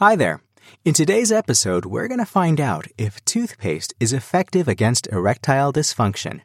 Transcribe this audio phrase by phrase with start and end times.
[0.00, 0.42] Hi there.
[0.84, 6.42] In today's episode, we're going to find out if toothpaste is effective against erectile dysfunction.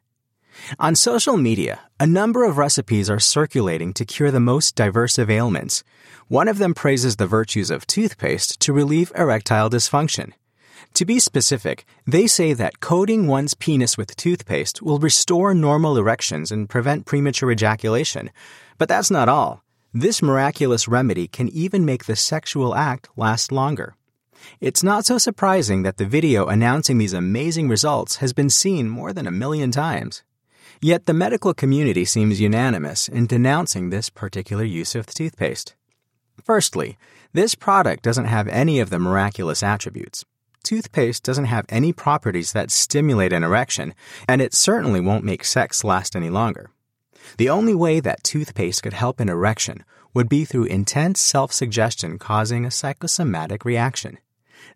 [0.80, 5.30] On social media, a number of recipes are circulating to cure the most diverse of
[5.30, 5.84] ailments.
[6.28, 10.32] One of them praises the virtues of toothpaste to relieve erectile dysfunction.
[10.96, 16.52] To be specific, they say that coating one's penis with toothpaste will restore normal erections
[16.52, 18.32] and prevent premature ejaculation.
[18.80, 19.64] But that's not all.
[19.96, 23.96] This miraculous remedy can even make the sexual act last longer.
[24.60, 29.14] It's not so surprising that the video announcing these amazing results has been seen more
[29.14, 30.24] than a million times.
[30.82, 35.76] Yet the medical community seems unanimous in denouncing this particular use of toothpaste.
[36.44, 36.98] Firstly,
[37.34, 40.26] this product doesn't have any of the miraculous attributes.
[40.64, 43.94] Toothpaste doesn't have any properties that stimulate an erection,
[44.28, 46.72] and it certainly won't make sex last any longer.
[47.38, 52.20] The only way that toothpaste could help an erection would be through intense self suggestion
[52.20, 54.20] causing a psychosomatic reaction.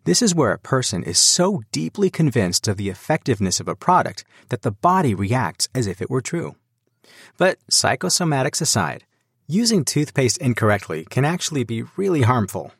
[0.04, 4.24] This is where a person is so deeply convinced of the effectiveness of a product
[4.48, 6.56] that the body reacts as if it were true.
[7.36, 9.04] But psychosomatics aside,
[9.46, 12.72] using toothpaste incorrectly can actually be really harmful.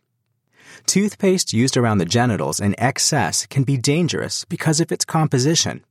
[0.87, 5.85] Toothpaste used around the genitals in excess can be dangerous because of its composition.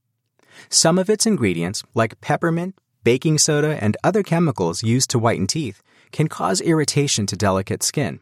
[0.69, 2.75] Some of its ingredients, like peppermint,
[3.07, 8.19] baking soda, and other chemicals used to whiten teeth, can cause irritation to delicate skin.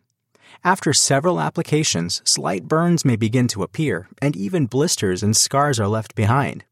[0.63, 5.87] After several applications, slight burns may begin to appear, and even blisters and scars are
[5.87, 6.65] left behind.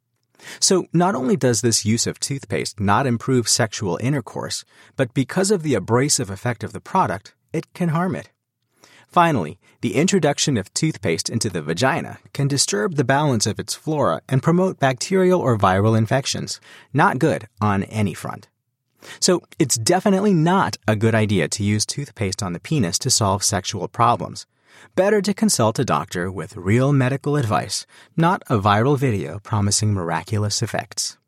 [0.60, 4.64] So, not only does this use of toothpaste not improve sexual intercourse,
[4.96, 8.30] but because of the abrasive effect of the product, it can harm it.
[9.14, 14.22] Finally, the introduction of toothpaste into the vagina can disturb the balance of its flora
[14.28, 16.60] and promote bacterial or viral infections.
[16.94, 18.50] Not good on any front.
[19.20, 23.44] So it's definitely not a good idea to use toothpaste on the penis to solve
[23.44, 24.48] sexual problems.
[24.96, 27.86] Better to consult a doctor with real medical advice,
[28.18, 31.20] not a viral video promising miraculous effects.